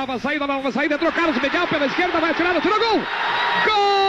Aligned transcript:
nova 0.00 0.18
saída, 0.18 0.46
nova 0.46 0.72
saída, 0.72 0.94
entrou 0.94 1.12
Carlos 1.12 1.36
Miguel 1.42 1.68
pela 1.68 1.84
esquerda, 1.84 2.20
vai 2.20 2.30
atirar, 2.30 2.58
tirou 2.62 2.78
gol! 2.78 3.00
Gol 3.66 3.99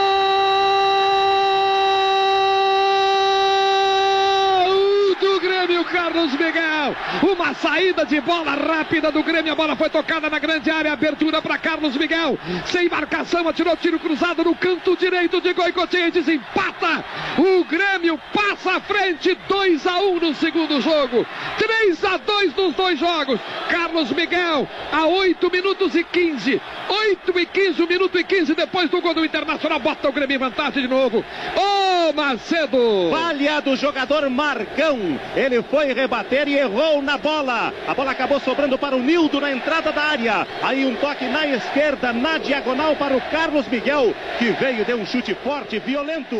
Carlos 5.92 6.32
Miguel. 6.32 6.96
Uma 7.22 7.52
saída 7.52 8.06
de 8.06 8.18
bola 8.22 8.54
rápida 8.54 9.12
do 9.12 9.22
Grêmio, 9.22 9.52
a 9.52 9.54
bola 9.54 9.76
foi 9.76 9.90
tocada 9.90 10.30
na 10.30 10.38
grande 10.38 10.70
área, 10.70 10.92
abertura 10.92 11.42
para 11.42 11.58
Carlos 11.58 11.96
Miguel. 11.96 12.38
Sem 12.64 12.88
marcação, 12.88 13.46
atirou 13.46 13.76
tiro 13.76 13.98
cruzado 13.98 14.42
no 14.42 14.54
canto 14.54 14.96
direito 14.96 15.40
de 15.40 15.52
Goicoechea 15.52 16.08
e 16.08 16.10
desempata. 16.10 17.04
O 17.38 17.64
Grêmio 17.64 18.18
passa 18.32 18.76
à 18.76 18.80
frente, 18.80 19.36
2 19.46 19.86
a 19.86 19.98
1 20.00 20.20
no 20.20 20.34
segundo 20.34 20.80
jogo. 20.80 21.26
3 21.58 22.04
a 22.04 22.16
2 22.16 22.56
nos 22.56 22.74
dois 22.74 22.98
jogos. 22.98 23.38
Carlos 23.68 24.10
Miguel, 24.12 24.66
a 24.90 25.06
8 25.06 25.50
minutos 25.50 25.94
e 25.94 26.02
15. 26.02 26.60
8 26.88 27.38
e 27.38 27.46
15, 27.46 27.82
1 27.82 27.86
minuto 27.86 28.18
e 28.18 28.24
15 28.24 28.54
depois 28.54 28.88
do 28.88 29.00
gol 29.00 29.12
do 29.12 29.24
Internacional, 29.24 29.78
bota 29.78 30.08
o 30.08 30.12
Grêmio 30.12 30.36
em 30.36 30.38
vantagem 30.38 30.82
de 30.82 30.88
novo. 30.88 31.22
Ô 31.54 31.81
Macedo! 32.12 33.10
Falha 33.10 33.60
do 33.60 33.76
jogador 33.76 34.28
Marcão. 34.28 34.98
Ele 35.34 35.62
foi 35.62 35.92
rebater 35.92 36.48
e 36.48 36.56
errou 36.56 37.02
na 37.02 37.18
bola. 37.18 37.72
A 37.86 37.94
bola 37.94 38.10
acabou 38.10 38.40
sobrando 38.40 38.78
para 38.78 38.96
o 38.96 39.02
Nildo 39.02 39.40
na 39.40 39.52
entrada 39.52 39.92
da 39.92 40.02
área. 40.02 40.46
Aí 40.62 40.84
um 40.84 40.94
toque 40.96 41.24
na 41.26 41.46
esquerda, 41.46 42.12
na 42.12 42.38
diagonal 42.38 42.94
para 42.96 43.16
o 43.16 43.20
Carlos 43.30 43.66
Miguel, 43.68 44.14
que 44.38 44.50
veio, 44.52 44.84
deu 44.84 44.98
um 44.98 45.06
chute 45.06 45.34
forte, 45.34 45.78
violento. 45.78 46.38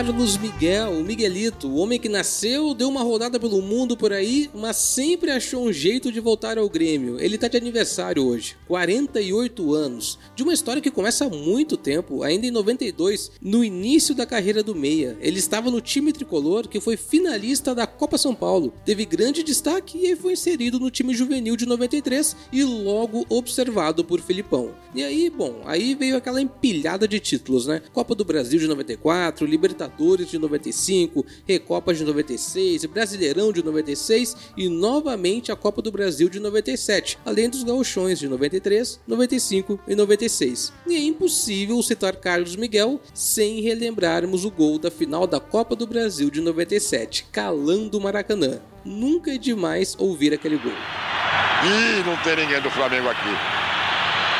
Carlos 0.00 0.38
Miguel, 0.38 0.92
o 0.92 1.04
Miguelito, 1.04 1.68
o 1.68 1.76
homem 1.76 2.00
que 2.00 2.08
nasceu, 2.08 2.72
deu 2.72 2.88
uma 2.88 3.02
rodada 3.02 3.38
pelo 3.38 3.60
mundo 3.60 3.98
por 3.98 4.14
aí, 4.14 4.48
mas 4.54 4.76
sempre 4.76 5.30
achou 5.30 5.62
um 5.62 5.70
jeito 5.70 6.10
de 6.10 6.20
voltar 6.20 6.56
ao 6.56 6.70
Grêmio. 6.70 7.20
Ele 7.20 7.36
tá 7.36 7.48
de 7.48 7.58
aniversário 7.58 8.24
hoje, 8.24 8.56
48 8.66 9.74
anos, 9.74 10.18
de 10.34 10.42
uma 10.42 10.54
história 10.54 10.80
que 10.80 10.90
começa 10.90 11.26
há 11.26 11.28
muito 11.28 11.76
tempo, 11.76 12.22
ainda 12.22 12.46
em 12.46 12.50
92, 12.50 13.32
no 13.42 13.62
início 13.62 14.14
da 14.14 14.24
carreira 14.24 14.62
do 14.62 14.74
Meia. 14.74 15.18
Ele 15.20 15.38
estava 15.38 15.70
no 15.70 15.82
time 15.82 16.14
tricolor 16.14 16.66
que 16.66 16.80
foi 16.80 16.96
finalista 16.96 17.74
da 17.74 17.86
Copa 17.86 18.16
São 18.16 18.34
Paulo, 18.34 18.72
teve 18.86 19.04
grande 19.04 19.42
destaque 19.42 19.98
e 19.98 20.16
foi 20.16 20.32
inserido 20.32 20.80
no 20.80 20.90
time 20.90 21.12
juvenil 21.12 21.56
de 21.56 21.66
93 21.66 22.36
e 22.50 22.64
logo 22.64 23.26
observado 23.28 24.02
por 24.02 24.22
Filipão. 24.22 24.70
E 24.94 25.04
aí, 25.04 25.28
bom, 25.28 25.60
aí 25.66 25.94
veio 25.94 26.16
aquela 26.16 26.40
empilhada 26.40 27.06
de 27.06 27.20
títulos, 27.20 27.66
né? 27.66 27.82
Copa 27.92 28.14
do 28.14 28.24
Brasil 28.24 28.58
de 28.58 28.66
94, 28.66 29.44
Libertadores 29.44 29.89
de 30.24 30.38
95, 30.38 31.24
Recopa 31.46 31.92
de 31.92 32.04
96, 32.04 32.84
Brasileirão 32.86 33.52
de 33.52 33.62
96 33.62 34.36
e 34.56 34.68
novamente 34.68 35.52
a 35.52 35.56
Copa 35.56 35.82
do 35.82 35.92
Brasil 35.92 36.28
de 36.28 36.40
97, 36.40 37.18
além 37.24 37.50
dos 37.50 37.62
gauchões 37.62 38.18
de 38.18 38.28
93, 38.28 39.00
95 39.06 39.80
e 39.86 39.94
96. 39.94 40.72
E 40.86 40.96
é 40.96 41.00
impossível 41.00 41.82
citar 41.82 42.16
Carlos 42.16 42.56
Miguel 42.56 43.00
sem 43.12 43.60
relembrarmos 43.60 44.44
o 44.44 44.50
gol 44.50 44.78
da 44.78 44.90
final 44.90 45.26
da 45.26 45.40
Copa 45.40 45.76
do 45.76 45.86
Brasil 45.86 46.30
de 46.30 46.40
97, 46.40 47.26
calando 47.30 47.98
o 47.98 48.00
Maracanã. 48.00 48.60
Nunca 48.84 49.34
é 49.34 49.38
demais 49.38 49.94
ouvir 49.98 50.32
aquele 50.32 50.56
gol. 50.56 50.72
Ih, 50.72 52.02
não 52.06 52.16
tem 52.22 52.36
ninguém 52.36 52.60
do 52.62 52.70
Flamengo 52.70 53.08
aqui. 53.08 53.60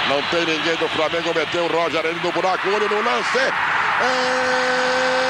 Não 0.08 0.22
tem 0.22 0.40
ninguém 0.46 0.76
do 0.76 0.88
Flamengo, 0.88 1.32
meteu 1.34 1.64
o 1.64 1.68
Roger 1.68 2.04
ali 2.04 2.18
no 2.20 2.32
buraco, 2.32 2.68
olho 2.68 2.88
no 2.88 3.02
lance. 3.02 3.38
É... 3.38 5.29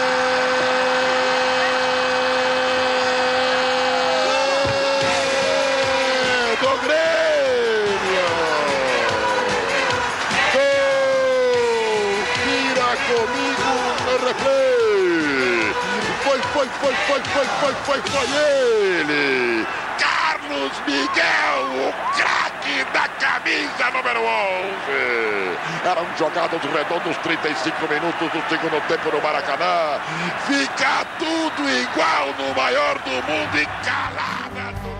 comigo 13.10 13.70
no 14.06 14.26
replay! 14.26 15.74
Foi, 16.22 16.38
foi, 16.52 16.68
foi, 16.68 16.94
foi, 16.94 17.20
foi, 17.20 17.44
foi, 17.44 17.74
foi, 17.74 18.00
foi 18.10 18.26
ele! 18.38 19.66
Carlos 19.98 20.72
Miguel, 20.86 21.88
o 21.88 22.16
craque 22.16 22.84
da 22.92 23.08
camisa 23.18 23.90
número 23.92 24.20
11. 24.20 25.58
Eram 25.84 26.06
jogados 26.18 26.62
redondos 26.62 27.16
35 27.18 27.88
minutos 27.88 28.30
do 28.32 28.48
segundo 28.48 28.80
tempo 28.88 29.14
no 29.14 29.22
Maracanã. 29.22 30.00
Fica 30.46 31.04
tudo 31.18 31.68
igual 31.68 32.34
no 32.38 32.54
maior 32.54 32.98
do 32.98 33.10
mundo 33.10 33.58
e 33.58 33.66
calada. 33.84 34.99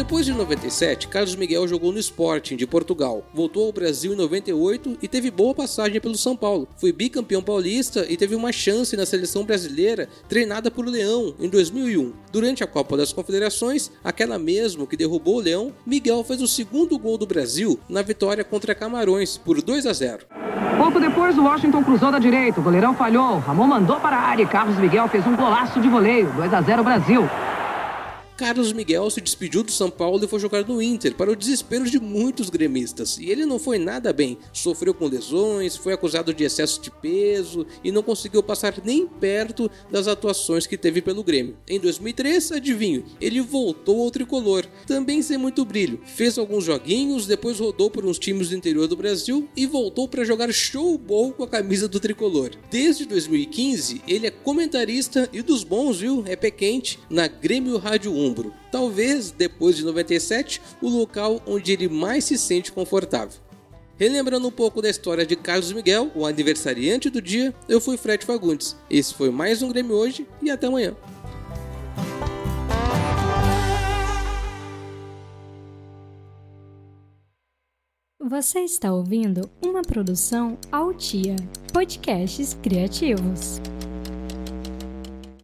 Depois 0.00 0.24
de 0.24 0.32
97, 0.32 1.08
Carlos 1.08 1.36
Miguel 1.36 1.68
jogou 1.68 1.92
no 1.92 1.98
Sporting 1.98 2.56
de 2.56 2.66
Portugal, 2.66 3.22
voltou 3.34 3.66
ao 3.66 3.72
Brasil 3.72 4.14
em 4.14 4.16
98 4.16 4.96
e 5.02 5.06
teve 5.06 5.30
boa 5.30 5.54
passagem 5.54 6.00
pelo 6.00 6.16
São 6.16 6.34
Paulo. 6.34 6.66
Foi 6.78 6.90
bicampeão 6.90 7.42
paulista 7.42 8.06
e 8.08 8.16
teve 8.16 8.34
uma 8.34 8.50
chance 8.50 8.96
na 8.96 9.04
seleção 9.04 9.44
brasileira, 9.44 10.08
treinada 10.26 10.70
por 10.70 10.86
Leão 10.86 11.34
em 11.38 11.50
2001. 11.50 12.14
Durante 12.32 12.64
a 12.64 12.66
Copa 12.66 12.96
das 12.96 13.12
Confederações, 13.12 13.90
aquela 14.02 14.38
mesmo 14.38 14.86
que 14.86 14.96
derrubou 14.96 15.36
o 15.36 15.40
Leão, 15.40 15.70
Miguel 15.84 16.24
fez 16.24 16.40
o 16.40 16.48
segundo 16.48 16.98
gol 16.98 17.18
do 17.18 17.26
Brasil 17.26 17.78
na 17.86 18.00
vitória 18.00 18.42
contra 18.42 18.74
Camarões 18.74 19.36
por 19.36 19.60
2 19.60 19.84
a 19.84 19.92
0. 19.92 20.24
Pouco 20.78 20.98
depois, 20.98 21.36
o 21.36 21.44
Washington 21.44 21.84
cruzou 21.84 22.10
da 22.10 22.18
direita, 22.18 22.58
o 22.58 22.62
goleirão 22.62 22.94
falhou, 22.94 23.38
Ramon 23.40 23.66
mandou 23.66 24.00
para 24.00 24.16
a 24.16 24.20
área 24.20 24.44
e 24.44 24.46
Carlos 24.46 24.78
Miguel 24.78 25.08
fez 25.08 25.26
um 25.26 25.36
golaço 25.36 25.78
de 25.78 25.90
voleio, 25.90 26.32
2 26.32 26.54
a 26.54 26.62
0 26.62 26.82
Brasil. 26.82 27.28
Carlos 28.40 28.72
Miguel 28.72 29.10
se 29.10 29.20
despediu 29.20 29.62
do 29.62 29.70
São 29.70 29.90
Paulo 29.90 30.24
e 30.24 30.26
foi 30.26 30.40
jogar 30.40 30.66
no 30.66 30.80
Inter, 30.80 31.14
para 31.14 31.30
o 31.30 31.36
desespero 31.36 31.84
de 31.84 32.00
muitos 32.00 32.48
gremistas. 32.48 33.18
E 33.18 33.28
ele 33.28 33.44
não 33.44 33.58
foi 33.58 33.78
nada 33.78 34.14
bem, 34.14 34.38
sofreu 34.50 34.94
com 34.94 35.08
lesões, 35.08 35.76
foi 35.76 35.92
acusado 35.92 36.32
de 36.32 36.42
excesso 36.42 36.80
de 36.80 36.90
peso 36.90 37.66
e 37.84 37.92
não 37.92 38.02
conseguiu 38.02 38.42
passar 38.42 38.80
nem 38.82 39.06
perto 39.06 39.70
das 39.90 40.08
atuações 40.08 40.66
que 40.66 40.78
teve 40.78 41.02
pelo 41.02 41.22
Grêmio. 41.22 41.58
Em 41.68 41.78
2003, 41.78 42.52
adivinho, 42.52 43.04
ele 43.20 43.42
voltou 43.42 44.02
ao 44.02 44.10
tricolor, 44.10 44.64
também 44.86 45.20
sem 45.20 45.36
muito 45.36 45.62
brilho. 45.62 46.00
Fez 46.06 46.38
alguns 46.38 46.64
joguinhos, 46.64 47.26
depois 47.26 47.60
rodou 47.60 47.90
por 47.90 48.06
uns 48.06 48.18
times 48.18 48.48
do 48.48 48.56
interior 48.56 48.88
do 48.88 48.96
Brasil 48.96 49.50
e 49.54 49.66
voltou 49.66 50.08
para 50.08 50.24
jogar 50.24 50.50
showball 50.50 51.32
com 51.32 51.44
a 51.44 51.48
camisa 51.48 51.86
do 51.86 52.00
tricolor. 52.00 52.52
Desde 52.70 53.04
2015, 53.04 54.00
ele 54.08 54.26
é 54.26 54.30
comentarista 54.30 55.28
e 55.30 55.42
dos 55.42 55.62
bons, 55.62 56.00
viu? 56.00 56.24
É 56.26 56.34
pé 56.34 56.50
quente 56.50 56.98
na 57.10 57.28
Grêmio 57.28 57.76
Rádio 57.76 58.10
1. 58.10 58.29
Talvez, 58.70 59.30
depois 59.30 59.76
de 59.76 59.84
97, 59.84 60.60
o 60.80 60.88
local 60.88 61.42
onde 61.46 61.72
ele 61.72 61.88
mais 61.88 62.24
se 62.24 62.38
sente 62.38 62.72
confortável. 62.72 63.38
Relembrando 63.96 64.48
um 64.48 64.50
pouco 64.50 64.80
da 64.80 64.88
história 64.88 65.26
de 65.26 65.36
Carlos 65.36 65.72
Miguel, 65.72 66.10
o 66.14 66.24
aniversariante 66.24 67.10
do 67.10 67.20
dia, 67.20 67.54
eu 67.68 67.80
fui 67.80 67.98
Fred 67.98 68.24
Fagundes. 68.24 68.74
Esse 68.88 69.12
foi 69.12 69.30
mais 69.30 69.62
um 69.62 69.68
Grêmio 69.68 69.94
hoje 69.94 70.26
e 70.42 70.50
até 70.50 70.68
amanhã. 70.68 70.96
Você 78.30 78.60
está 78.60 78.90
ouvindo 78.94 79.50
uma 79.60 79.82
produção 79.82 80.56
Altia, 80.70 81.36
podcasts 81.72 82.54
criativos. 82.62 83.60